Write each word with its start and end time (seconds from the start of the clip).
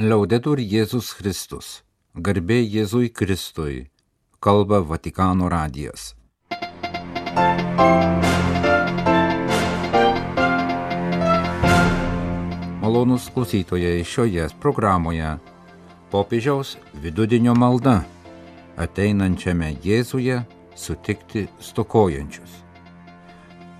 Liaudetur 0.00 0.56
Jėzus 0.56 1.10
Kristus. 1.12 1.66
Garbė 2.16 2.56
Jėzui 2.64 3.10
Kristui. 3.12 3.90
Kalba 4.40 4.78
Vatikano 4.80 5.50
radijas. 5.52 6.14
Malonus 12.80 13.28
klausytojai 13.34 14.00
šioje 14.00 14.48
programoje 14.64 15.34
popiežiaus 16.08 16.78
vidudienio 17.04 17.52
malda 17.52 17.98
ateinančiame 18.80 19.74
Jėzuje 19.84 20.40
sutikti 20.72 21.44
stokojančius. 21.60 22.69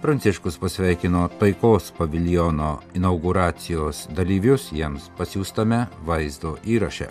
Pranciškus 0.03 0.59
pasveikino 0.59 1.29
taikos 1.39 1.93
paviljono 1.98 2.79
inauguracijos 2.95 4.07
dalyvius 4.17 4.71
jiems 4.73 5.11
pasiūstame 5.19 5.80
vaizdo 6.07 6.55
įraše. 6.64 7.11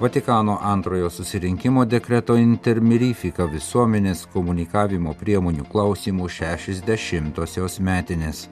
Vatikano 0.00 0.58
antrojo 0.62 1.08
susirinkimo 1.10 1.86
dekreto 1.88 2.36
intermirifika 2.36 3.48
visuomenės 3.48 4.26
komunikavimo 4.32 5.16
priemonių 5.24 5.64
klausimų 5.72 6.28
60-osios 6.28 7.80
metinės. 7.80 8.46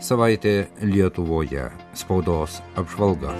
Savaitė 0.00 0.56
Lietuvoje 0.80 1.68
spaudos 1.92 2.62
apžvalga. 2.80 3.36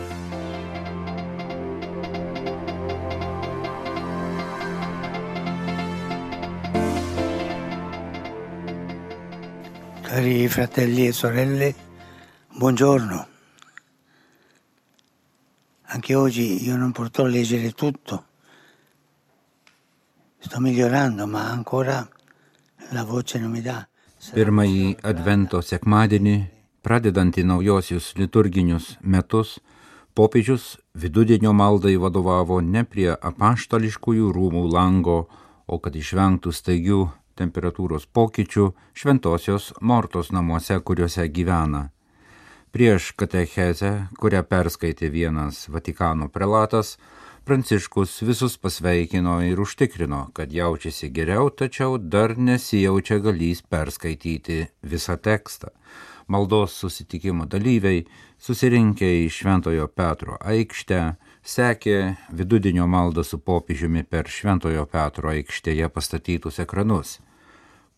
Cari 10.15 10.47
fratelli 10.47 11.09
e 11.09 11.13
sorelle, 11.13 11.75
buongiorno. 12.57 13.27
Anche 15.87 16.15
oggi 16.15 16.65
io 16.65 16.77
non 16.77 16.93
potrò 16.93 17.25
leggere 17.25 17.73
tutto. 17.73 18.27
Sto 20.39 20.61
migliorando, 20.61 21.27
ma 21.27 21.51
ancora 21.51 22.09
la 22.91 23.03
voce 23.03 23.41
non 23.41 23.51
mi 23.51 23.61
dà. 23.61 23.89
Pirmąjį 24.31 25.01
Advento 25.03 25.59
sekmadienį, 25.59 26.37
pradedantį 26.87 27.43
naujosius 27.51 28.12
liturginius 28.15 28.93
metus, 29.03 29.59
popiežius 30.15 30.77
vidudienio 30.95 31.51
maldai 31.51 31.97
vadovavo 31.99 32.61
ne 32.62 32.87
prie 32.87 33.11
apaštališkųjų 33.19 34.31
rūmų 34.31 34.65
lango, 34.78 35.25
o 35.67 35.83
kad 35.83 35.99
išvengtų 35.99 36.55
staigių 36.55 37.03
temperatūros 37.39 38.07
pokyčių 38.07 38.71
šventosios 38.95 39.73
Mortos 39.81 40.33
namuose, 40.33 40.79
kuriuose 40.81 41.29
gyvena. 41.29 41.89
Prieš 42.75 43.13
katechezę, 43.15 44.09
kurią 44.19 44.43
perskaitė 44.51 45.11
vienas 45.13 45.69
Vatikano 45.71 46.27
prelatas, 46.29 46.97
Pranciškus 47.45 48.23
visus 48.25 48.55
pasveikino 48.57 49.35
ir 49.45 49.59
užtikrino, 49.61 50.31
kad 50.33 50.53
jaučiasi 50.53 51.11
geriau, 51.12 51.51
tačiau 51.53 51.99
dar 51.99 52.33
nesijaučia 52.41 53.19
galys 53.21 53.61
perskaityti 53.61 54.62
visą 54.81 55.19
tekstą. 55.21 55.69
Maldos 56.27 56.73
susitikimo 56.81 57.45
dalyviai, 57.45 58.07
susirinkę 58.41 59.11
į 59.27 59.29
Šventojo 59.29 59.91
Petro 59.93 60.39
aikštę, 60.41 61.03
sekė 61.45 62.17
vidudinio 62.33 62.87
maldą 62.89 63.23
su 63.25 63.39
popiežiumi 63.39 64.03
per 64.09 64.28
Šventojo 64.33 64.87
Petro 64.89 65.28
aikštėje 65.28 65.91
pastatytus 65.92 66.59
ekranus. 66.64 67.19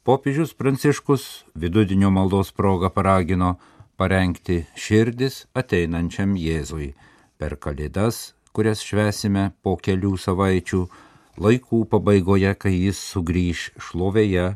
Popiežius 0.07 0.53
Pranciškus 0.55 1.45
vidudinio 1.55 2.11
maldos 2.11 2.51
progą 2.53 2.91
paragino 2.91 3.55
parengti 3.97 4.65
širdis 4.75 5.47
ateinančiam 5.55 6.35
Jėzui 6.39 6.93
per 7.39 7.57
Kalėdas, 7.57 8.35
kurias 8.53 8.83
švesime 8.83 9.51
po 9.63 9.77
kelių 9.79 10.17
savaičių, 10.19 10.83
laikų 11.39 11.83
pabaigoje, 11.91 12.53
kai 12.59 12.75
jis 12.75 13.01
sugrįž 13.13 13.71
šlovėje 13.89 14.47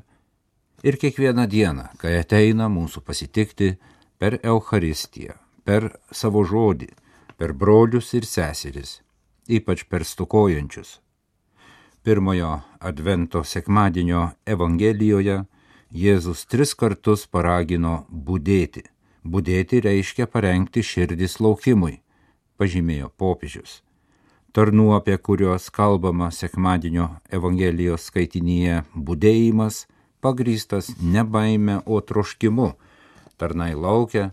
ir 0.82 0.98
kiekvieną 1.02 1.46
dieną, 1.46 1.90
kai 2.00 2.16
ateina 2.20 2.68
mūsų 2.72 3.04
pasitikti 3.06 3.74
per 4.18 4.38
Eucharistiją, 4.42 5.36
per 5.64 5.90
savo 6.10 6.42
žodį, 6.44 6.90
per 7.40 7.54
brolius 7.56 8.10
ir 8.12 8.26
seseris, 8.28 8.98
ypač 9.48 9.86
per 9.88 10.04
stukojančius. 10.04 10.98
Pirmojo 12.04 12.58
Advento 12.80 13.40
sekmadienio 13.44 14.26
Evangelijoje 14.44 15.38
Jėzus 15.90 16.44
tris 16.44 16.74
kartus 16.76 17.24
paragino 17.26 18.04
būdėti. 18.12 18.84
Būdėti 19.24 19.80
reiškia 19.86 20.26
parengti 20.28 20.84
širdis 20.84 21.38
laukimui, 21.40 22.02
pažymėjo 22.60 23.08
popiežius. 23.16 23.80
Tarnų, 24.52 24.90
apie 24.98 25.16
kuriuos 25.16 25.70
kalbama 25.72 26.28
sekmadienio 26.34 27.08
Evangelijos 27.32 28.10
skaitinyje, 28.10 28.82
būdėjimas 28.92 29.86
pagrystas 30.20 30.92
ne 31.00 31.24
baime, 31.24 31.80
o 31.86 32.04
troškimu. 32.04 32.74
Tarnai 33.40 33.72
laukia, 33.72 34.30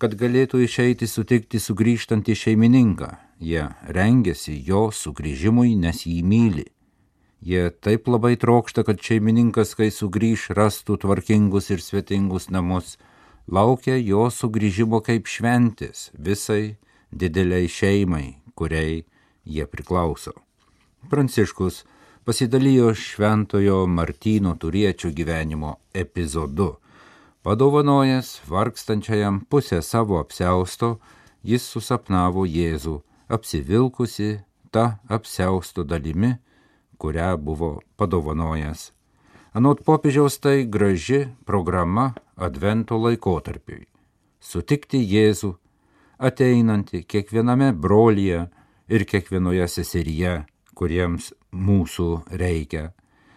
kad 0.00 0.16
galėtų 0.16 0.62
išeiti 0.64 1.04
sutikti 1.04 1.60
sugrįžtantį 1.60 2.36
šeimininką. 2.42 3.10
Jie 3.40 3.66
rengiasi 3.84 4.56
jo 4.64 4.88
sugrįžimui, 4.96 5.74
nes 5.76 6.06
jį 6.08 6.20
myli. 6.24 6.66
Jie 7.44 7.68
taip 7.84 8.08
labai 8.08 8.34
trokšta, 8.40 8.84
kad 8.84 9.00
šeimininkas, 9.00 9.74
kai 9.76 9.88
sugrįž, 9.92 10.50
rastų 10.56 10.98
tvarkingus 11.04 11.70
ir 11.72 11.84
svetingus 11.84 12.48
namus, 12.52 12.96
laukia 13.48 13.96
jo 14.00 14.26
sugrįžimo 14.32 15.00
kaip 15.04 15.28
šventis 15.28 16.10
visai 16.16 16.76
dideliai 17.12 17.68
šeimai, 17.68 18.40
kuriai 18.56 19.04
jie 19.44 19.64
priklauso. 19.68 20.32
Pranciškus 21.12 21.84
pasidalijo 22.24 22.92
šventojo 22.96 23.84
Martyno 23.88 24.56
turiečių 24.56 25.12
gyvenimo 25.12 25.76
epizodu. 25.92 26.76
Padovanojęs 27.42 28.40
vargstančiajam 28.48 29.40
pusę 29.48 29.82
savo 29.82 30.18
apseusto, 30.20 30.98
jis 31.44 31.64
susapnavo 31.64 32.44
Jėzų, 32.44 32.98
apsivilkusi 33.32 34.42
tą 34.68 34.84
apseusto 35.08 35.84
dalimi, 35.84 36.34
kurią 37.00 37.38
buvo 37.40 37.70
padovanojęs. 37.96 38.92
Anot 39.56 39.80
popiežiaus 39.88 40.36
tai 40.36 40.68
graži 40.68 41.24
programa 41.48 42.12
Advento 42.36 43.00
laikotarpiui. 43.00 43.88
Sutikti 44.40 45.00
Jėzų, 45.00 45.54
ateinantį 46.20 47.06
kiekviename 47.08 47.72
brolyje 47.72 48.50
ir 48.92 49.08
kiekvienoje 49.08 49.64
seseryje, 49.80 50.42
kuriems 50.76 51.32
mūsų 51.56 52.10
reikia, 52.36 52.90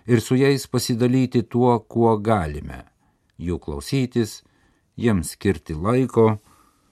ir 0.06 0.20
su 0.20 0.36
jais 0.36 0.68
pasidalyti 0.68 1.48
tuo, 1.48 1.80
kuo 1.80 2.18
galime, 2.20 2.84
jų 3.38 3.60
klausytis, 3.60 4.42
jiems 4.98 5.34
skirti 5.36 5.76
laiko, 5.76 6.38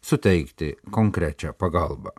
suteikti 0.02 0.76
konkrečią 0.92 1.54
pagalbą. 1.54 2.14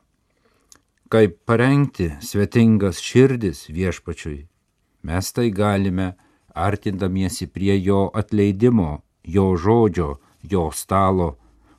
Kaip 1.12 1.36
parengti 1.44 2.08
svetingas 2.24 3.02
širdis 3.04 3.66
viešpačiui, 3.68 4.46
mes 5.02 5.32
tai 5.32 5.50
galime 5.52 6.14
artindamiesi 6.54 7.48
prie 7.52 7.76
jo 7.82 8.06
atleidimo, 8.14 9.02
jo 9.24 9.52
žodžio, 9.56 10.16
jo 10.42 10.70
stalo, 10.72 11.36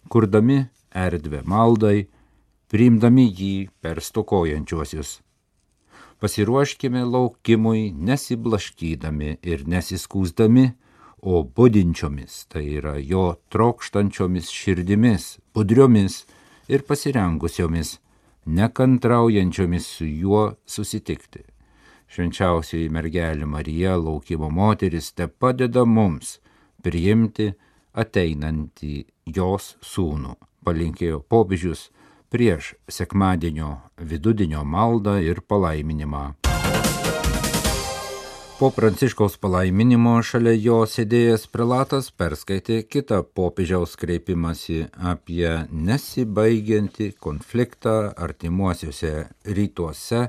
kurdami 0.09 0.65
erdvę 0.93 1.41
maldai, 1.49 2.07
priimdami 2.69 3.25
jį 3.29 3.55
per 3.81 4.01
stokojančiuosius. 4.01 5.19
Pasiruoškime 6.21 7.03
laukimui 7.03 7.91
nesiblaškydami 7.91 9.37
ir 9.43 9.65
nesiskūsdami, 9.67 10.69
o 11.23 11.43
budinčiomis, 11.43 12.45
tai 12.51 12.65
yra 12.79 12.97
jo 12.99 13.37
trokštančiomis 13.49 14.49
širdimis, 14.51 15.37
budriomis 15.55 16.25
ir 16.67 16.83
pasirengusiomis, 16.83 17.97
nekantraujančiomis 18.45 19.87
su 19.87 20.05
juo 20.05 20.43
susitikti. 20.67 21.45
Švenčiausioji 22.11 22.91
mergelė 22.91 23.47
Marija, 23.47 23.95
laukimo 23.97 24.51
moteris, 24.51 25.13
te 25.15 25.27
padeda 25.27 25.85
mums 25.87 26.37
priimti 26.83 27.53
ateinantį 27.95 28.93
jos 29.37 29.73
sūnų, 29.81 30.35
palinkėjo 30.67 31.23
popiežius 31.31 31.87
prieš 32.33 32.73
sekmadienio 32.91 33.77
vidudinio 33.97 34.67
maldą 34.67 35.21
ir 35.23 35.41
palaiminimą. 35.47 36.52
Po 38.63 38.69
pranciškaus 38.71 39.33
palaiminimo 39.43 40.11
šalia 40.23 40.53
jo 40.55 40.75
sėdėjęs 40.87 41.41
prelatas 41.51 42.05
perskaitė 42.15 42.77
kitą 42.87 43.17
popiežiaus 43.35 43.97
kreipimąsi 43.99 44.77
apie 45.11 45.49
nesibaigiantį 45.87 47.09
konfliktą 47.25 47.95
artimuosiuose 48.27 49.11
rytuose, 49.57 50.21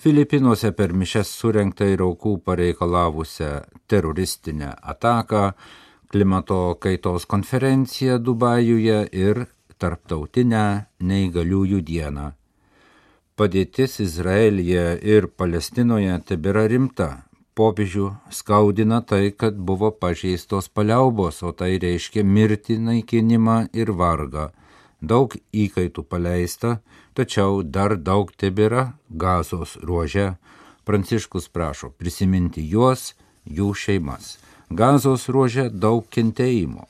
Filipinuose 0.00 0.72
per 0.80 0.96
mišes 1.02 1.34
surenktą 1.42 1.90
ir 1.92 2.06
aukų 2.06 2.38
pareikalavusią 2.48 3.52
teroristinę 3.84 4.72
ataką, 4.94 5.44
klimato 6.08 6.62
kaitos 6.80 7.28
konferenciją 7.28 8.16
Dubajuje 8.16 9.04
ir 9.12 9.44
Tarptautinę 9.76 10.66
neįgaliųjų 11.04 11.84
dieną. 11.92 12.30
Padėtis 13.36 14.00
Izraelyje 14.08 14.90
ir 15.04 15.28
Palestinoje 15.36 16.16
tebėra 16.32 16.64
rimta. 16.72 17.27
Popiežių 17.58 18.12
skaudina 18.30 19.00
tai, 19.02 19.32
kad 19.34 19.56
buvo 19.58 19.90
pažeistos 19.90 20.68
paliaubos, 20.70 21.40
o 21.42 21.50
tai 21.50 21.72
reiškia 21.82 22.22
mirtį, 22.22 22.76
naikinimą 22.86 23.56
ir 23.74 23.90
vargą. 23.98 24.44
Daug 25.02 25.34
įkaitų 25.50 26.04
paleista, 26.06 26.76
tačiau 27.18 27.64
dar 27.66 27.96
daug 27.98 28.30
tebėra 28.30 28.92
gazos 29.10 29.74
ruože. 29.82 30.36
Pranciškus 30.86 31.50
prašo 31.50 31.90
prisiminti 31.98 32.62
juos, 32.62 33.16
jų 33.42 33.72
šeimas. 33.74 34.36
Gazos 34.70 35.26
ruože 35.26 35.66
daug 35.70 36.06
kentėjimo. 36.14 36.86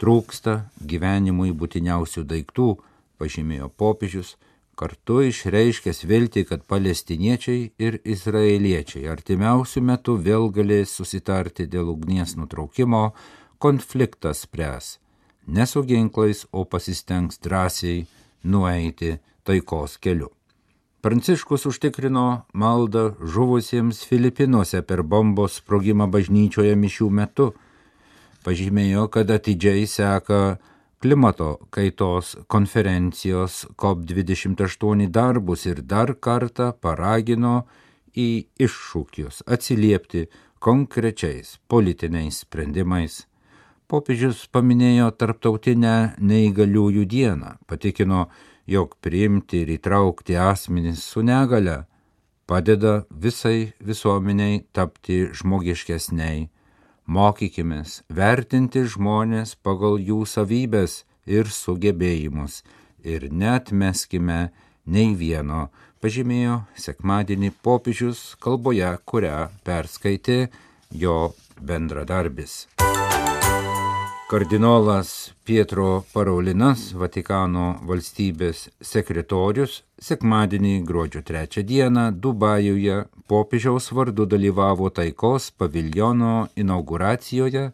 Trūksta 0.00 0.66
gyvenimui 0.84 1.54
būtiniausių 1.56 2.26
daiktų, 2.28 2.68
pažymėjo 3.16 3.72
popiežius, 3.72 4.36
kartu 4.80 5.20
išreiškęs 5.28 6.06
viltį, 6.08 6.46
kad 6.48 6.64
palestiniečiai 6.70 7.68
ir 7.84 7.98
izraeliečiai 8.08 9.10
artimiausių 9.12 9.82
metų 9.90 10.16
vėl 10.24 10.48
galės 10.56 10.94
susitarti 10.96 11.68
dėl 11.68 11.92
ugnies 11.92 12.36
nutraukimo, 12.40 13.10
konfliktą 13.60 14.32
spręs. 14.36 14.96
Ne 15.46 15.66
su 15.66 15.82
ginklais, 15.84 16.46
o 16.52 16.64
pasistengs 16.64 17.40
drąsiai 17.44 18.06
nueiti 18.44 19.18
taikos 19.44 19.98
keliu. 20.00 20.30
Pranciškus 21.00 21.64
užtikrino 21.68 22.44
maldą 22.52 23.14
žuvusiems 23.20 24.02
Filipinuose 24.04 24.82
per 24.84 25.00
bombos 25.02 25.56
sprogimą 25.60 26.08
bažnyčioje 26.12 26.74
mišių 26.76 27.08
metu. 27.20 27.46
Pažymėjo, 28.44 29.06
kad 29.12 29.32
atidžiai 29.32 29.86
seka 29.88 30.58
klimato 31.00 31.58
kaitos 31.70 32.36
konferencijos 32.46 33.66
COP28 33.76 35.08
darbus 35.08 35.64
ir 35.66 35.80
dar 35.82 36.12
kartą 36.14 36.72
paragino 36.76 37.64
į 38.12 38.28
iššūkius 38.60 39.40
atsiliepti 39.48 40.26
konkrečiais 40.60 41.56
politiniais 41.72 42.42
sprendimais. 42.44 43.24
Popiežius 43.88 44.44
paminėjo 44.52 45.08
tarptautinę 45.18 45.96
neįgaliųjų 46.20 47.06
dieną, 47.10 47.56
patikino, 47.66 48.28
jog 48.68 48.92
priimti 49.02 49.64
ir 49.64 49.72
įtraukti 49.80 50.36
asmenys 50.38 51.02
su 51.02 51.24
negale 51.26 51.86
padeda 52.46 53.04
visai 53.10 53.72
visuomeniai 53.80 54.60
tapti 54.76 55.24
žmogiškesniai. 55.40 56.48
Mokykime 57.06 57.82
vertinti 58.08 58.84
žmonės 58.86 59.56
pagal 59.62 59.98
jų 59.98 60.24
savybės 60.26 61.04
ir 61.26 61.48
sugebėjimus 61.48 62.62
ir 63.04 63.30
net 63.32 63.72
meskime 63.72 64.50
nei 64.86 65.14
vieno, 65.14 65.68
pažymėjo 66.00 66.60
sekmadienį 66.76 67.52
popiežius 67.64 68.34
kalboje, 68.40 68.92
kurią 69.04 69.48
perskaitė 69.64 70.48
jo 70.90 71.32
bendradarbis. 71.60 72.66
Kardinolas 74.30 75.32
Pietro 75.42 76.04
Paraulinas, 76.14 76.92
Vatikano 76.94 77.80
valstybės 77.82 78.68
sekretorius, 78.78 79.80
sekmadienį 79.98 80.76
gruodžio 80.86 81.24
3 81.26 81.64
dieną 81.66 82.04
Dubajuje 82.14 83.00
popiežiaus 83.26 83.90
vardu 83.90 84.28
dalyvavo 84.30 84.86
taikos 84.94 85.48
paviljono 85.50 86.46
inauguracijoje 86.54 87.64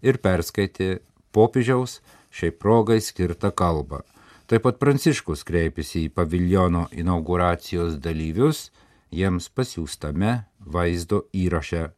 ir 0.00 0.20
perskaitė 0.24 0.88
popiežiaus 1.36 1.98
šiai 2.32 2.56
progai 2.56 3.02
skirtą 3.04 3.52
kalbą. 3.52 4.00
Taip 4.48 4.64
pat 4.64 4.80
Pranciškus 4.80 5.44
kreipėsi 5.44 6.06
į 6.06 6.14
paviljono 6.16 6.86
inauguracijos 7.04 8.00
dalyvius, 8.00 8.70
jiems 9.12 9.52
pasiūstame 9.52 10.38
vaizdo 10.64 11.26
įraše 11.36 11.90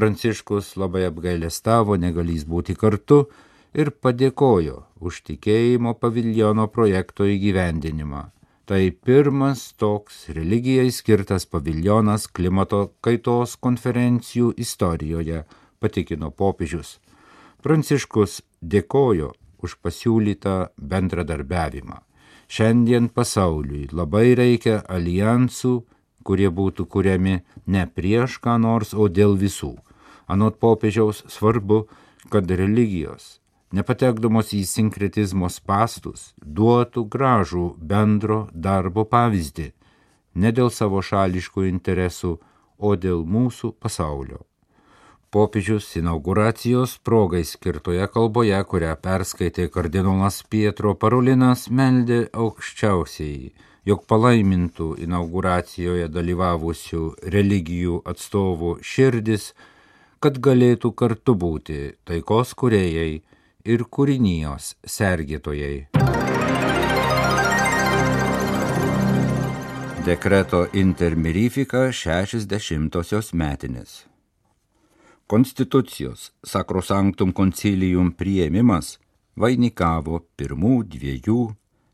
Pranciškus 0.00 0.78
labai 0.80 1.02
apgailestavo 1.10 1.92
negalys 2.00 2.46
būti 2.48 2.72
kartu 2.72 3.16
ir 3.76 3.90
padėkojo 3.92 4.78
už 5.04 5.18
tikėjimo 5.26 5.92
paviljono 6.00 6.64
projekto 6.72 7.26
įgyvendinimą. 7.28 8.22
Tai 8.64 8.78
pirmas 9.04 9.64
toks 9.82 10.22
religijai 10.38 10.86
skirtas 10.98 11.44
paviljonas 11.44 12.24
klimato 12.38 12.80
kaitos 13.04 13.58
konferencijų 13.66 14.54
istorijoje, 14.64 15.42
patikino 15.84 16.32
popiežius. 16.32 16.94
Pranciškus 17.60 18.38
dėkojo 18.64 19.34
už 19.60 19.76
pasiūlytą 19.84 20.56
bendradarbiavimą. 20.94 22.00
Šiandien 22.48 23.12
pasauliui 23.12 23.84
labai 23.92 24.32
reikia 24.40 24.80
alijansų, 24.88 25.76
kurie 26.24 26.48
būtų 26.48 26.88
kuriami 26.88 27.38
ne 27.66 27.84
prieš 27.84 28.40
ką 28.40 28.56
nors, 28.64 28.96
o 28.96 29.12
dėl 29.12 29.36
visų 29.36 29.74
Anot 30.30 30.60
popiežiaus 30.62 31.24
svarbu, 31.32 31.84
kad 32.30 32.50
religijos, 32.50 33.40
nepatekdamos 33.74 34.52
į 34.54 34.62
sinkretizmo 34.68 35.48
spastus, 35.50 36.30
duotų 36.38 37.06
gražų 37.14 37.64
bendro 37.92 38.44
darbo 38.54 39.06
pavyzdį, 39.14 39.70
ne 40.34 40.52
dėl 40.54 40.70
savo 40.70 41.02
šališkų 41.02 41.66
interesų, 41.70 42.36
o 42.78 42.94
dėl 42.96 43.26
mūsų 43.26 43.74
pasaulio. 43.82 44.44
Popiežius 45.30 45.86
inauguracijos 45.94 46.96
progai 47.06 47.44
skirtoje 47.46 48.06
kalboje, 48.10 48.56
kurią 48.70 48.96
perskaitė 48.98 49.68
kardinolas 49.70 50.40
Pietro 50.50 50.96
Parulinas, 50.98 51.68
meldė 51.70 52.24
aukščiausiai, 52.34 53.52
jog 53.86 54.02
palaimintų 54.10 54.88
inauguracijoje 55.04 56.08
dalyvavusių 56.10 57.04
religijų 57.36 58.00
atstovų 58.10 58.72
širdis 58.82 59.52
kad 60.20 60.36
galėtų 60.36 60.90
kartu 60.92 61.32
būti 61.32 61.78
taikos 62.04 62.52
kuriejai 62.52 63.22
ir 63.64 63.84
kūrinijos 63.88 64.74
sergėtojai. 64.84 65.88
Dekreto 70.04 70.66
intermirifika 70.76 71.86
60-osios 71.96 73.32
metinės. 73.32 73.94
Konstitucijos 75.30 76.30
Sacrosanctum 76.44 77.32
Concilium 77.32 78.12
prieimimas 78.12 78.98
vainikavo 79.40 80.20
pirmų 80.36 80.82
dviejų 80.96 81.40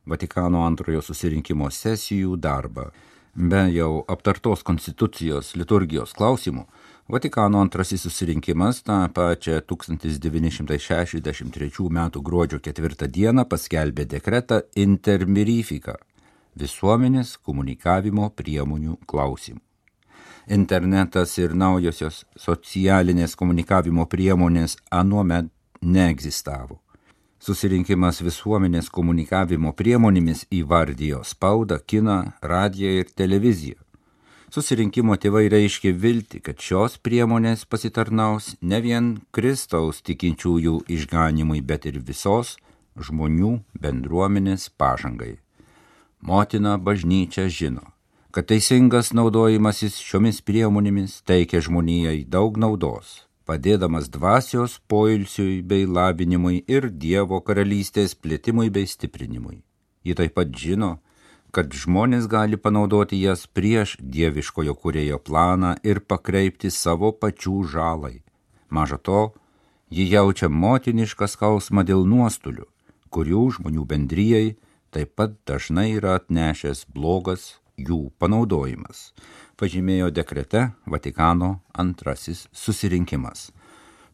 Vatikano 0.07 0.61
antrojo 0.63 1.01
susirinkimo 1.03 1.67
sesijų 1.75 2.37
darbą. 2.39 2.91
Be 3.35 3.65
jau 3.75 4.05
aptartos 4.09 4.63
konstitucijos 4.63 5.51
liturgijos 5.59 6.15
klausimų, 6.15 6.63
Vatikano 7.09 7.61
antrasis 7.61 8.03
susirinkimas 8.03 8.83
tą 8.83 9.09
pačią 9.15 9.61
1963 9.61 11.71
m. 11.91 12.11
gruodžio 12.23 12.59
4 12.59 13.09
d. 13.09 13.45
paskelbė 13.51 14.05
dekretą 14.11 14.61
Intermirifika- 14.75 15.95
visuomenės 16.63 17.39
komunikavimo 17.39 18.31
priemonių 18.31 18.97
klausimų. 19.07 19.61
Internetas 20.49 21.39
ir 21.39 21.55
naujosios 21.55 22.25
socialinės 22.37 23.37
komunikavimo 23.37 24.07
priemonės 24.07 24.77
anuomet 24.91 25.47
neegzistavo. 25.83 26.81
Susirinkimas 27.39 28.21
visuomenės 28.21 28.91
komunikavimo 28.91 29.73
priemonėmis 29.73 30.47
įvardijo 30.51 31.25
spaudą, 31.25 31.79
kiną, 31.87 32.33
radiją 32.43 32.91
ir 32.99 33.05
televiziją 33.15 33.86
susirinkimo 34.55 35.17
tėvai 35.21 35.47
reiškia 35.53 35.93
viltį, 35.97 36.43
kad 36.47 36.61
šios 36.63 36.97
priemonės 37.03 37.65
pasitarnaus 37.69 38.55
ne 38.61 38.81
vien 38.85 39.11
Kristaus 39.35 40.03
tikinčiųjų 40.07 40.79
išganimui, 40.97 41.61
bet 41.61 41.87
ir 41.91 42.01
visos 42.01 42.57
žmonių 42.97 43.61
bendruomenės 43.81 44.71
pažangai. 44.79 45.37
Motina 46.21 46.77
bažnyčia 46.79 47.47
žino, 47.53 47.85
kad 48.33 48.49
teisingas 48.51 49.13
naudojimasis 49.17 50.01
šiomis 50.01 50.41
priemonėmis 50.45 51.21
teikia 51.29 51.61
žmonijai 51.65 52.25
daug 52.25 52.57
naudos, 52.59 53.27
padėdamas 53.47 54.09
dvasios 54.11 54.81
poilsiui 54.89 55.63
bei 55.63 55.87
labinimui 55.87 56.65
ir 56.67 56.89
Dievo 56.91 57.41
karalystės 57.41 58.17
plėtimui 58.19 58.73
bei 58.75 58.89
stiprinimui. 58.91 59.61
Ji 60.07 60.17
taip 60.19 60.35
pat 60.39 60.51
žino, 60.55 60.97
kad 61.55 61.73
žmonės 61.73 62.29
gali 62.31 62.57
panaudoti 62.57 63.19
jas 63.23 63.47
prieš 63.47 63.97
dieviškojo 64.01 64.75
kurėjo 64.83 65.19
planą 65.19 65.75
ir 65.83 66.01
pakreipti 66.01 66.71
savo 66.71 67.13
pačių 67.13 67.57
žalai. 67.73 68.23
Maža 68.71 68.99
to, 68.99 69.21
ji 69.91 70.09
jaučia 70.11 70.49
motinišką 70.49 71.29
skausmą 71.31 71.85
dėl 71.87 72.07
nuostolių, 72.09 72.67
kurių 73.11 73.45
žmonių 73.59 73.85
bendryjai 73.93 74.57
taip 74.91 75.15
pat 75.19 75.37
dažnai 75.47 75.91
yra 75.99 76.17
atnešęs 76.21 76.87
blogas 76.93 77.57
jų 77.77 78.11
panaudojimas, 78.19 79.13
pažymėjo 79.61 80.11
dekrete 80.11 80.71
Vatikano 80.87 81.61
antrasis 81.75 82.47
susirinkimas. 82.53 83.51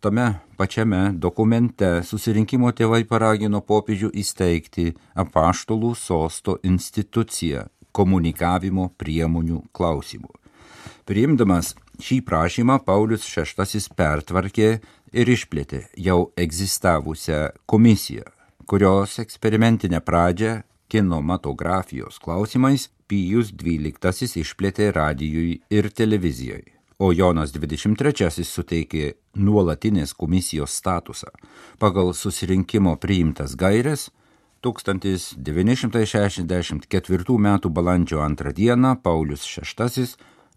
Tame 0.03 0.41
pačiame 0.59 1.13
dokumente 1.15 1.89
susirinkimo 2.03 2.73
tėvai 2.75 3.05
paragino 3.07 3.61
popiežių 3.63 4.09
įsteigti 4.19 4.89
apaštalų 5.23 5.93
sosto 5.95 6.57
instituciją 6.67 7.69
komunikavimo 7.95 8.89
priemonių 8.99 9.61
klausimų. 9.71 10.33
Priimdamas 11.07 11.77
šį 12.03 12.19
prašymą 12.27 12.81
Paulius 12.83 13.29
VI 13.31 13.85
pertvarkė 13.95 14.69
ir 15.15 15.33
išplėtė 15.37 15.85
jau 16.09 16.19
egzistavusią 16.35 17.53
komisiją, 17.71 18.27
kurios 18.67 19.21
eksperimentinę 19.23 20.03
pradžią 20.03 20.59
kinematografijos 20.91 22.19
klausimais 22.19 22.91
Pijus 23.07 23.55
XII 23.55 24.43
išplėtė 24.43 24.91
radijui 24.99 25.61
ir 25.71 25.93
televizijai, 25.95 26.65
o 27.03 27.11
Jonas 27.11 27.51
XXIII 27.57 28.45
suteikė 28.47 29.19
nuolatinės 29.35 30.15
komisijos 30.15 30.71
statusą. 30.79 31.35
Pagal 31.83 32.15
susirinkimo 32.15 32.95
priimtas 33.03 33.59
gairės 33.59 34.15
1964 34.63 37.35
m. 37.39 37.59
balandžio 37.79 38.23
2 38.23 38.55
d. 38.55 38.63
Paulius 39.03 39.43
VI 39.59 40.07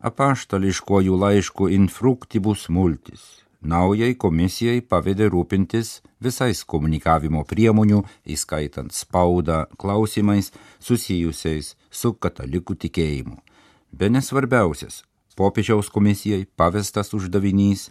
apaštališkojų 0.05 1.13
laiškų 1.17 1.65
infruktibus 1.79 2.69
multis. 2.69 3.41
Naujai 3.65 4.13
komisijai 4.13 4.85
pavedė 4.85 5.25
rūpintis 5.33 6.05
visais 6.21 6.61
komunikavimo 6.69 7.41
priemonių, 7.49 8.05
įskaitant 8.29 8.93
spaudą, 8.93 9.65
klausimais 9.81 10.53
susijusiais 10.77 11.73
su 11.89 12.13
katalikų 12.13 12.77
tikėjimu. 12.85 13.41
Be 13.89 14.13
nesvarbiausias, 14.13 15.01
popiežiaus 15.35 15.91
komisijai 15.93 16.45
pavestas 16.55 17.13
uždavinys 17.13 17.89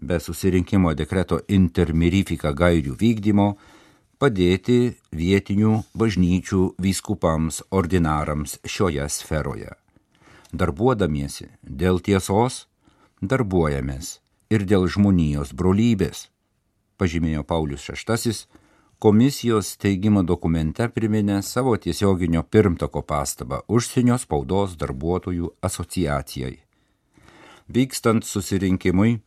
be 0.00 0.20
susirinkimo 0.20 0.92
dekreto 0.94 1.40
intermirifika 1.48 2.52
gairių 2.52 2.98
vykdymo 3.00 3.48
padėti 4.20 4.96
vietinių 5.12 5.80
bažnyčių 5.94 6.62
vyskupams 6.80 7.62
ordinarams 7.70 8.58
šioje 8.64 9.08
sferoje 9.12 9.74
darbuodamiesi 10.52 11.48
dėl 11.62 12.00
tiesos, 12.00 12.66
darbuojamės 13.20 14.20
ir 14.50 14.64
dėl 14.68 14.86
žmonijos 14.88 15.52
brolybės, 15.52 16.28
pažymėjo 17.00 17.44
Paulius 17.44 17.88
VI, 17.90 18.34
komisijos 18.98 19.74
steigimo 19.76 20.22
dokumente 20.22 20.88
priminė 20.88 21.42
savo 21.42 21.76
tiesioginio 21.76 22.42
pirmtako 22.42 23.02
pastabą 23.02 23.62
užsienio 23.68 24.18
spaudos 24.18 24.76
darbuotojų 24.80 25.52
asociacijai. 25.62 26.65
Vykstant 27.66 28.24
susirinkimui, 28.24 29.18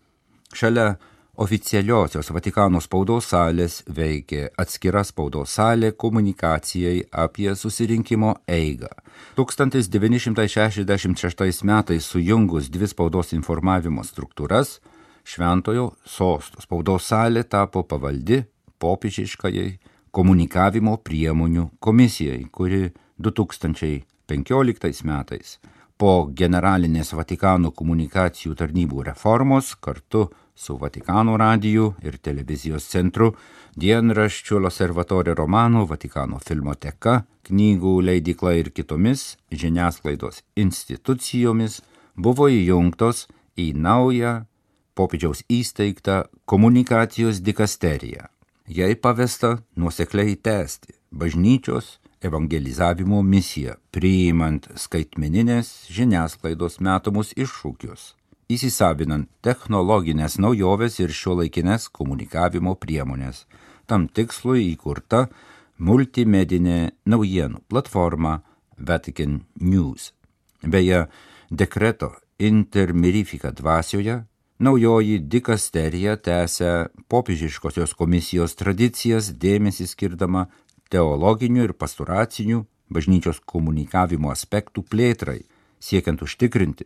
šalia 0.56 0.96
oficialiosios 1.40 2.28
Vatikano 2.36 2.82
spaudos 2.84 3.30
salės 3.32 3.80
veikė 3.96 4.50
atskira 4.60 5.04
spaudos 5.08 5.54
salė 5.56 5.92
komunikacijai 5.92 7.04
apie 7.12 7.56
susirinkimo 7.56 8.36
eigą. 8.48 8.88
1966 9.40 11.64
metais 11.68 12.06
sujungus 12.06 12.70
dvi 12.72 12.88
spaudos 12.88 13.34
informavimo 13.36 14.04
struktūras, 14.04 14.80
Šventojo 15.30 15.92
sosto 16.08 16.62
spaudos 16.64 17.04
salė 17.12 17.44
tapo 17.44 17.84
pavaldi 17.84 18.44
popiežiškajai 18.82 19.80
komunikavimo 20.16 20.98
priemonių 21.06 21.70
komisijai, 21.80 22.46
kuri 22.52 22.92
2015 23.20 25.04
metais 25.06 25.60
po 26.00 26.30
generalinės 26.32 27.12
Vatikano 27.12 27.74
komunikacijų 27.76 28.56
tarnybų 28.62 29.04
reformos 29.10 29.74
kartu 29.84 30.30
su 30.56 30.78
Vatikano 30.80 31.36
radiju 31.40 31.90
ir 32.04 32.16
televizijos 32.24 32.88
centru, 32.88 33.34
dienraščiu 33.76 34.62
L'Osservatore 34.64 35.36
Romano, 35.36 35.84
Vatikano 35.88 36.40
filmoteka, 36.40 37.26
knygų 37.48 37.94
leidykla 38.08 38.56
ir 38.62 38.72
kitomis 38.72 39.36
žiniasklaidos 39.52 40.44
institucijomis 40.56 41.82
buvo 42.16 42.48
įjungtos 42.48 43.28
į 43.60 43.74
naują 43.76 44.46
popiežiaus 44.96 45.44
įsteigtą 45.52 46.24
komunikacijos 46.48 47.44
dikasteriją. 47.44 48.28
Jai 48.70 48.94
pavesta 48.96 49.58
nuosekliai 49.76 50.36
tęsti 50.36 50.96
bažnyčios 51.12 51.98
evangelizavimo 52.26 53.24
misiją, 53.24 53.76
priimant 53.92 54.68
skaitmeninės 54.76 55.74
žiniasklaidos 55.94 56.80
metamus 56.84 57.36
iššūkius 57.38 58.14
įsisavinant 58.50 59.30
technologinės 59.46 60.40
naujoves 60.42 60.98
ir 61.04 61.14
šiuolaikinės 61.14 61.88
komunikavimo 61.94 62.74
priemonės. 62.82 63.46
Tam 63.86 64.08
tikslui 64.10 64.72
įkurta 64.72 65.28
multimedinė 65.78 66.80
naujienų 67.06 67.62
platforma 67.70 68.40
Vatican 68.78 69.44
News. 69.62 70.12
Beje, 70.66 71.06
dekreto 71.50 72.16
intermirifika 72.40 73.54
dvasioje 73.54 74.24
naujoji 74.60 75.20
dikasterija 75.20 76.18
tęsia 76.18 76.90
popiežiškosios 77.08 77.94
komisijos 77.94 78.58
tradicijas 78.60 79.30
dėmesį 79.30 79.88
skirdama 79.94 80.48
teologinių 80.90 81.70
ir 81.70 81.74
pastoracinių 81.74 82.66
bažnyčios 82.90 83.40
komunikavimo 83.46 84.32
aspektų 84.34 84.84
plėtrai, 84.90 85.44
siekiant 85.80 86.22
užtikrinti, 86.26 86.86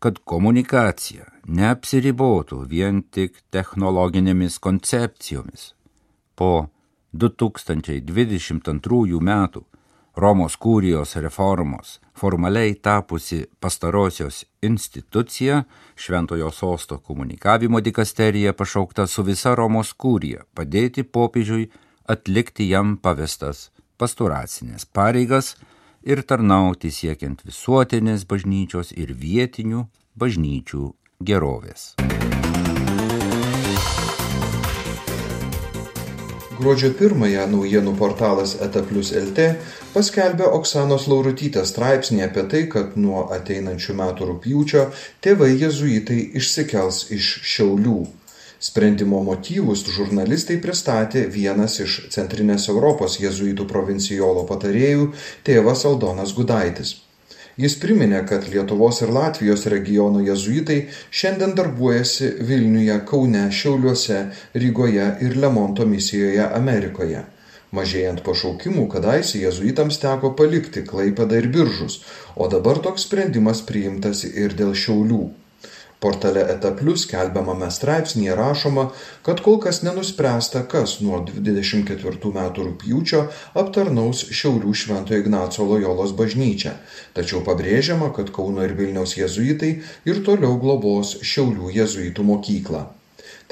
kad 0.00 0.18
komunikacija 0.24 1.26
neapsiribotų 1.46 2.66
vien 2.70 3.02
tik 3.02 3.32
technologinėmis 3.52 4.58
koncepcijomis. 4.62 5.74
Po 6.38 6.70
2022 7.12 9.20
metų 9.20 9.64
Romos 10.20 10.56
kūrijos 10.58 11.14
reformos 11.22 12.00
formaliai 12.18 12.74
tapusi 12.74 13.46
pastarosios 13.60 14.44
institucija, 14.62 15.64
Šventojo 15.96 16.50
sosto 16.50 16.98
komunikavimo 16.98 17.80
dikasterija 17.80 18.52
pašaukta 18.52 19.06
su 19.06 19.22
visa 19.22 19.54
Romos 19.54 19.94
kūrija 19.94 20.42
padėti 20.54 21.04
popiežiui 21.04 21.70
atlikti 22.10 22.66
jam 22.70 22.96
pavestas 22.98 23.68
pastoracinės 24.00 24.86
pareigas 24.96 25.54
ir 26.02 26.22
tarnauti 26.24 26.90
siekiant 26.94 27.44
visuotinės 27.46 28.26
bažnyčios 28.30 28.94
ir 28.96 29.12
vietinių 29.24 29.84
bažnyčių 30.20 30.86
gerovės. 31.30 31.94
Gruodžio 36.60 36.90
pirmąją 36.92 37.46
naujienų 37.48 37.94
portalas 37.96 38.50
Etaplius 38.60 39.14
LT 39.16 39.46
paskelbė 39.94 40.44
Oksanos 40.58 41.06
Laurutytės 41.08 41.72
straipsnį 41.72 42.26
apie 42.26 42.44
tai, 42.52 42.66
kad 42.74 42.98
nuo 43.00 43.22
ateinančių 43.32 43.96
metų 43.96 44.28
rūpjūčio 44.32 44.82
tėvai 45.24 45.54
jezuitai 45.54 46.20
išsikels 46.36 47.06
iš 47.16 47.30
Šiaulių. 47.54 48.00
Sprendimo 48.60 49.22
motyvus 49.24 49.86
žurnalistai 49.88 50.58
pristatė 50.60 51.22
vienas 51.32 51.78
iš 51.80 51.94
Centrinės 52.12 52.66
Europos 52.68 53.14
jezuitų 53.22 53.64
provincijolo 53.70 54.42
patarėjų 54.50 55.06
tėvas 55.48 55.86
Aldonas 55.88 56.34
Gudaitis. 56.36 56.98
Jis 57.56 57.78
priminė, 57.80 58.20
kad 58.28 58.44
Lietuvos 58.52 59.00
ir 59.00 59.14
Latvijos 59.16 59.64
regiono 59.72 60.20
jezuitai 60.26 60.78
šiandien 61.08 61.56
darbuojasi 61.56 62.30
Vilniuje, 62.52 63.00
Kaune, 63.08 63.48
Šiauliuose, 63.48 64.20
Rygoje 64.52 65.08
ir 65.24 65.40
Lemonto 65.40 65.88
misijoje 65.88 66.44
Amerikoje. 66.60 67.24
Mažėjant 67.72 68.20
pašaukimų, 68.28 68.90
kadaise 68.92 69.40
jezuitams 69.40 70.02
teko 70.04 70.34
palikti 70.36 70.84
Klaipedą 70.84 71.40
ir 71.40 71.48
Biržus, 71.56 72.02
o 72.36 72.52
dabar 72.52 72.84
toks 72.84 73.08
sprendimas 73.08 73.64
priimtas 73.64 74.26
ir 74.28 74.52
dėl 74.58 74.76
Šiaulių. 74.76 75.28
Portale 76.00 76.46
Etaplius 76.48 77.02
skelbiamame 77.04 77.66
straipsnėje 77.68 78.36
rašoma, 78.38 78.86
kad 79.26 79.42
kol 79.44 79.58
kas 79.60 79.82
nenuspręsta, 79.84 80.62
kas 80.72 80.94
nuo 81.04 81.18
24 81.26 82.30
metų 82.36 82.64
rūpjūčio 82.68 83.20
aptarnaus 83.62 84.22
Šiaulių 84.32 84.72
Švento 84.82 85.18
Ignaco 85.18 85.66
Lojolos 85.68 86.14
bažnyčią, 86.16 86.72
tačiau 87.18 87.42
pabrėžiama, 87.44 88.08
kad 88.16 88.32
Kauno 88.32 88.64
ir 88.64 88.72
Vilniaus 88.78 89.18
jezuitai 89.18 89.74
ir 90.08 90.22
toliau 90.24 90.56
globos 90.62 91.18
Šiaulių 91.20 91.74
jezuitų 91.76 92.24
mokyklą. 92.32 92.86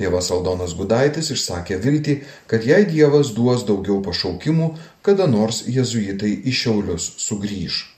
Tėvas 0.00 0.32
Aldonas 0.32 0.72
Gudaitis 0.78 1.28
išsakė 1.34 1.76
viltį, 1.84 2.16
kad 2.48 2.64
jei 2.64 2.88
Dievas 2.88 3.34
duos 3.36 3.66
daugiau 3.68 4.00
pašaukimų, 4.08 4.72
kada 5.04 5.28
nors 5.28 5.64
jezuitai 5.68 6.32
į 6.48 6.58
Šiaulius 6.62 7.12
sugrįž. 7.28 7.97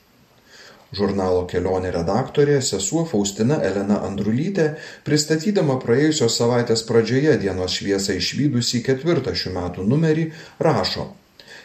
Žurnalo 0.90 1.44
kelionė 1.50 1.92
redaktorė 1.94 2.56
sesuo 2.66 3.04
Faustina 3.06 3.60
Elena 3.66 4.00
Andrulytė, 4.06 4.64
pristatydama 5.06 5.76
praėjusios 5.84 6.38
savaitės 6.40 6.82
pradžioje 6.88 7.36
dienos 7.44 7.76
šviesą 7.78 8.16
išvykusi 8.18 8.82
ketvirtą 8.88 9.36
šių 9.42 9.52
metų 9.54 9.86
numerį, 9.92 10.26
rašo. 10.66 11.06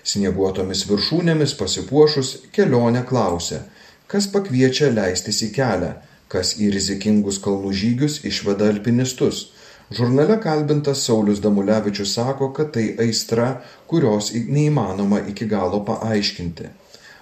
Snieguotomis 0.05 0.85
viršūnėmis 0.91 1.55
pasipuošus 1.57 2.35
kelionė 2.53 3.01
klausė, 3.09 3.63
kas 4.11 4.29
pakviečia 4.35 4.91
leistis 4.93 5.41
į 5.47 5.49
kelią, 5.57 5.95
kas 6.29 6.53
į 6.61 6.69
rizikingus 6.77 7.41
kalnų 7.41 7.73
žygius 7.81 8.21
išveda 8.29 8.69
alpinistus, 8.75 9.47
Žurnale 9.93 10.39
kalbintas 10.41 11.03
Saulis 11.05 11.39
Damulevičius 11.43 12.15
sako, 12.17 12.49
kad 12.57 12.71
tai 12.73 12.95
aistra, 12.99 13.61
kurios 13.85 14.31
neįmanoma 14.33 15.19
iki 15.29 15.45
galo 15.45 15.83
paaiškinti. 15.85 16.71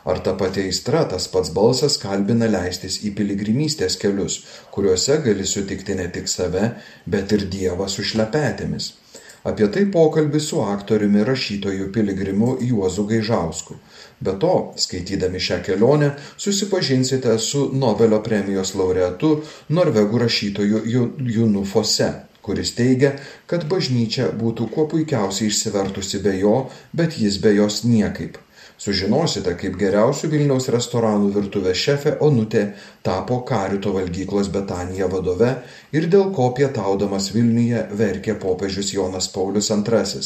Ar 0.03 0.19
ta 0.19 0.33
pati 0.35 0.65
aistra, 0.67 1.05
tas 1.07 1.29
pats 1.31 1.53
balsas 1.55 1.95
kalbina 2.01 2.49
leistis 2.51 2.99
į 3.07 3.13
piligrimystės 3.19 3.95
kelius, 4.01 4.41
kuriuose 4.75 5.21
gali 5.23 5.45
sutikti 5.47 5.95
ne 5.95 6.09
tik 6.11 6.27
save, 6.27 6.73
bet 7.07 7.31
ir 7.31 7.47
Dievą 7.53 7.87
su 7.87 8.03
šlepetėmis. 8.03 8.89
Apie 9.43 9.67
tai 9.67 9.85
pokalbis 9.91 10.45
su 10.49 10.59
aktoriumi 10.63 11.23
rašytoju 11.27 11.89
piligrimu 11.95 12.57
Juozu 12.61 13.03
Gaižausku. 13.07 13.75
Be 14.23 14.35
to, 14.39 14.53
skaitydami 14.79 15.39
šią 15.39 15.57
kelionę, 15.65 16.13
susipažinsite 16.37 17.39
su 17.39 17.65
Nobelio 17.73 18.21
premijos 18.23 18.71
laureatu 18.79 19.33
norvegų 19.79 20.21
rašytoju 20.23 20.85
Junu 21.35 21.65
Fose, 21.67 22.07
kuris 22.41 22.71
teigia, 22.77 23.17
kad 23.47 23.67
bažnyčia 23.67 24.29
būtų 24.39 24.69
kuo 24.71 24.87
puikiausiai 24.91 25.51
išsivertusi 25.51 26.23
be 26.23 26.37
jo, 26.39 26.55
bet 26.95 27.19
jis 27.19 27.39
be 27.43 27.55
jos 27.57 27.83
niekaip. 27.83 28.39
Sužinosite, 28.83 29.53
kaip 29.55 29.77
geriausių 29.79 30.27
Vilniaus 30.27 30.65
restoranų 30.73 31.29
virtuvės 31.37 31.79
šefė 31.79 32.11
Onutė 32.25 32.63
tapo 33.05 33.37
Karito 33.47 33.93
valgyklos 33.95 34.49
Betanija 34.51 35.07
vadove 35.13 35.53
ir 35.95 36.09
dėl 36.11 36.33
ko 36.35 36.49
pietaudamas 36.57 37.29
Vilniuje 37.31 37.85
verkė 38.01 38.35
popiežius 38.41 38.91
Jonas 38.97 39.29
Paulius 39.31 39.71
II. 39.71 40.25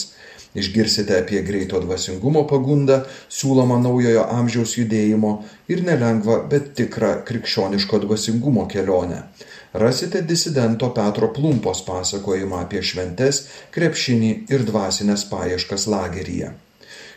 Išgirsite 0.57 1.19
apie 1.19 1.43
greito 1.45 1.77
dvasingumo 1.83 2.47
pagundą, 2.49 3.03
siūlomą 3.29 3.77
naujojo 3.83 4.25
amžiaus 4.39 4.73
judėjimo 4.79 5.33
ir 5.69 5.85
nelengvą, 5.85 6.41
bet 6.49 6.73
tikrą 6.79 7.13
krikščioniško 7.29 8.01
dvasingumo 8.07 8.65
kelionę. 8.71 9.25
Rasite 9.77 10.25
disidento 10.25 10.89
Petro 10.97 11.29
Plumpos 11.35 11.85
pasakojimą 11.85 12.63
apie 12.65 12.81
šventes, 12.81 13.45
krepšinį 13.75 14.37
ir 14.49 14.65
dvasinės 14.71 15.29
paieškas 15.29 15.85
lageryje. 15.93 16.55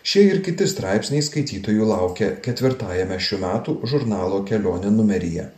Šie 0.02 0.26
ir 0.30 0.38
kiti 0.44 0.64
straipsniai 0.68 1.22
skaitytojų 1.24 1.86
laukia 1.88 2.34
ketvirtajame 2.44 3.18
šių 3.20 3.40
metų 3.44 3.78
žurnalo 3.92 4.44
kelionė 4.48 4.92
numeryje. 4.94 5.50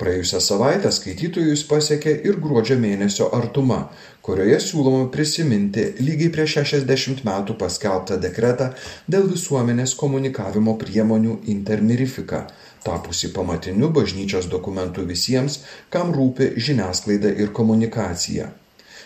Praėjusią 0.00 0.38
savaitę 0.40 0.90
skaitytojus 0.96 1.62
pasiekė 1.68 2.12
ir 2.28 2.38
gruodžio 2.40 2.76
mėnesio 2.80 3.26
artuma, 3.36 3.80
kurioje 4.24 4.60
siūloma 4.64 5.08
prisiminti 5.12 5.84
lygiai 6.00 6.30
prieš 6.36 6.54
60 6.60 7.20
metų 7.28 7.56
paskelbtą 7.60 8.16
dekretą 8.22 8.70
dėl 9.08 9.28
visuomenės 9.32 9.92
komunikavimo 10.00 10.76
priemonių 10.80 11.36
intermirifika, 11.56 12.46
tapusi 12.84 13.32
pamatiniu 13.36 13.92
bažnyčios 14.00 14.48
dokumentu 14.52 15.04
visiems, 15.12 15.60
kam 15.92 16.16
rūpi 16.16 16.54
žiniasklaida 16.56 17.36
ir 17.44 17.52
komunikacija. 17.60 18.48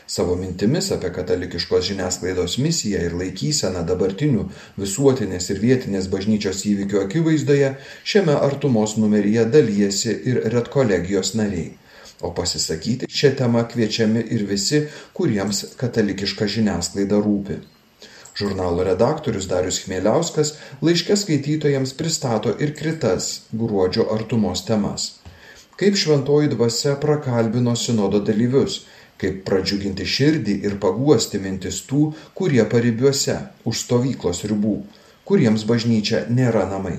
Savo 0.07 0.35
mintimis 0.37 0.91
apie 0.93 1.09
katalikiškos 1.17 1.87
žiniasklaidos 1.89 2.59
misiją 2.61 2.99
ir 3.07 3.15
laikyseną 3.17 3.87
dabartinių 3.89 4.43
visuotinės 4.77 5.49
ir 5.55 5.63
vietinės 5.63 6.11
bažnyčios 6.13 6.61
įvykių 6.69 7.01
akivaizdoje 7.07 7.71
šiame 8.13 8.35
artumos 8.49 8.99
numeryje 9.01 9.47
dalyjasi 9.55 10.13
ir 10.33 10.43
redkolegijos 10.57 11.33
nariai. 11.41 11.73
O 12.21 12.35
pasisakyti 12.37 13.09
šią 13.09 13.33
temą 13.41 13.65
kviečiami 13.73 14.27
ir 14.37 14.45
visi, 14.51 14.85
kuriems 15.17 15.65
katalikiška 15.81 16.53
žiniasklaida 16.53 17.25
rūpi. 17.25 17.63
Žurnalo 18.37 18.85
redaktorius 18.85 19.49
Darius 19.49 19.81
Chmieliauskas 19.87 20.57
laiškė 20.85 21.17
skaitytojams 21.17 21.97
pristato 21.97 22.53
ir 22.61 22.77
kritas 22.77 23.47
gruodžio 23.53 24.11
artumos 24.13 24.67
temas. 24.69 25.13
Kaip 25.81 25.97
šventoji 25.99 26.53
dvasia 26.53 26.99
prakalbino 27.01 27.73
sinodo 27.79 28.21
dalyvius 28.21 28.83
kaip 29.23 29.42
pradžiuginti 29.49 30.06
širdį 30.09 30.59
ir 30.66 30.76
paguosti 30.83 31.40
mintis 31.42 31.80
tų, 31.88 32.12
kurie 32.38 32.62
paribiuose, 32.71 33.38
už 33.68 33.83
stovyklos 33.87 34.44
ribų, 34.50 34.76
kuriems 35.28 35.66
bažnyčia 35.68 36.25
nėra 36.30 36.64
namai. 36.71 36.99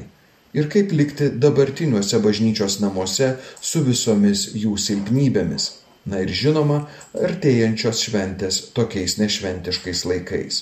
Ir 0.56 0.70
kaip 0.72 0.94
likti 0.96 1.28
dabartiniuose 1.44 2.22
bažnyčios 2.24 2.80
namuose 2.80 3.34
su 3.60 3.84
visomis 3.84 4.48
jų 4.56 4.78
silpnybėmis. 4.80 5.74
Na 6.06 6.22
ir 6.22 6.32
žinoma, 6.32 6.86
artėjančios 7.18 8.06
šventės 8.06 8.62
tokiais 8.78 9.18
nešventiškais 9.20 10.06
laikais. 10.06 10.62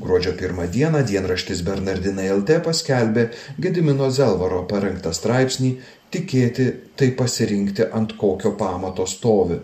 Gruodžio 0.00 0.34
pirmą 0.38 0.68
dieną 0.72 1.02
dienraštis 1.08 1.62
Bernardinai 1.66 2.28
LT 2.32 2.60
paskelbė 2.64 3.30
Gedimino 3.58 4.10
Zelvaro 4.12 4.62
parengtą 4.70 5.12
straipsnį 5.16 5.70
Tikėti 6.12 6.66
tai 6.96 7.08
pasirinkti 7.18 7.88
ant 7.96 8.12
kokio 8.20 8.52
pamato 8.60 9.06
stovi 9.10 9.56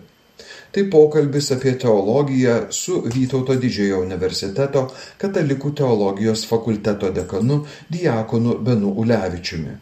tai 0.73 0.89
pokalbis 0.89 1.51
apie 1.53 1.75
teologiją 1.77 2.53
su 2.73 2.95
Vytauto 3.15 3.53
didžiojo 3.61 3.99
universiteto 4.01 4.81
katalikų 5.21 5.69
teologijos 5.77 6.47
fakulteto 6.49 7.11
dekanu 7.13 7.59
Diakonu 7.93 8.55
Benu 8.57 8.95
Ulevičiumi. 9.03 9.75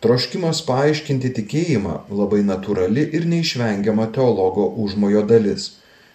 Troškimas 0.00 0.62
paaiškinti 0.70 1.34
tikėjimą 1.40 1.98
labai 2.22 2.40
natūrali 2.48 3.04
ir 3.18 3.28
neišvengiama 3.28 4.08
teologo 4.16 4.66
užmojo 4.86 5.26
dalis, 5.28 5.68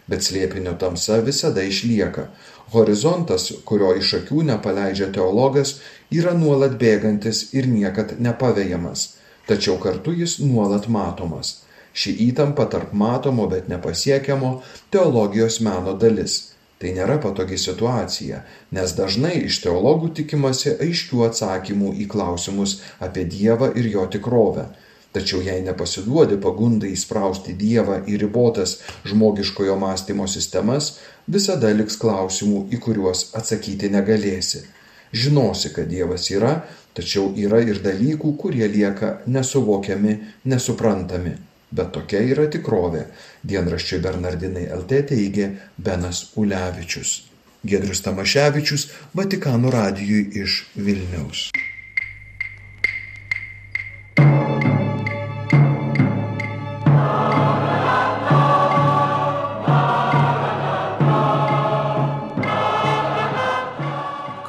bet 0.09 0.25
slėpinio 0.25 0.73
tamsa 0.81 1.21
visada 1.21 1.61
išlieka. 1.61 2.27
Horizontas, 2.73 3.51
kurio 3.69 3.93
iš 4.01 4.15
akių 4.23 4.47
nepaleidžia 4.49 5.11
teologas, 5.13 5.77
yra 6.09 6.33
nuolat 6.33 6.79
bėgantis 6.81 7.51
ir 7.53 7.69
niekad 7.69 8.17
nepavejamas, 8.17 9.11
tačiau 9.45 9.77
kartu 9.77 10.15
jis 10.23 10.39
nuolat 10.41 10.89
matomas 10.89 11.59
ši 11.93 12.15
įtampa 12.27 12.67
tarp 12.71 12.93
matomo 12.93 13.47
bet 13.51 13.67
nepasiekiamo 13.71 14.61
teologijos 14.93 15.59
meno 15.65 15.97
dalis. 15.97 16.39
Tai 16.81 16.89
nėra 16.97 17.19
patogi 17.21 17.59
situacija, 17.61 18.39
nes 18.73 18.93
dažnai 18.97 19.35
iš 19.45 19.59
teologų 19.61 20.07
tikimasi 20.17 20.71
aiškių 20.81 21.19
atsakymų 21.27 21.91
į 22.01 22.07
klausimus 22.09 22.79
apie 23.07 23.27
Dievą 23.29 23.69
ir 23.77 23.89
jo 23.91 24.07
tikrovę. 24.15 24.63
Tačiau 25.13 25.43
jei 25.45 25.61
nepasiduodi 25.61 26.39
pagundai 26.41 26.93
įsprausti 26.95 27.53
Dievą 27.59 27.99
į 28.09 28.17
ribotas 28.23 28.77
žmogiškojo 29.11 29.75
mąstymo 29.77 30.25
sistemas, 30.31 30.95
visada 31.27 31.69
liks 31.75 31.99
klausimų, 32.01 32.63
į 32.73 32.81
kuriuos 32.87 33.27
atsakyti 33.37 33.91
negalėsi. 33.93 34.63
Žinosi, 35.11 35.73
kad 35.75 35.91
Dievas 35.91 36.31
yra, 36.31 36.55
tačiau 36.97 37.29
yra 37.37 37.61
ir 37.61 37.83
dalykų, 37.83 38.33
kurie 38.41 38.65
lieka 38.71 39.19
nesuvokiami, 39.27 40.17
nesuprantami. 40.47 41.37
Bet 41.71 41.93
tokia 41.95 42.19
yra 42.33 42.49
tikrovė, 42.51 43.05
dienraščiui 43.47 44.01
Bernardinai 44.03 44.67
LT 44.75 45.03
teigė 45.13 45.51
Benas 45.79 46.25
Ulevičius. 46.35 47.21
Gedrius 47.63 48.01
Tamaševičius, 48.03 48.87
Vatikanų 49.15 49.71
radijui 49.71 50.23
iš 50.43 50.63
Vilniaus. 50.75 51.51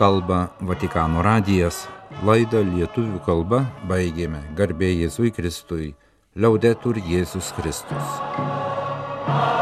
Kalba 0.02 0.48
Vatikano 0.66 1.22
radijas, 1.22 1.84
laidą 2.26 2.64
lietuvių 2.66 3.20
kalba 3.22 3.68
baigėme 3.86 4.40
garbė 4.58 4.88
Jėzui 4.90 5.30
Kristui 5.36 5.92
Liaudetur 6.34 6.96
Jėzus 6.96 7.52
Kristus. 7.52 9.61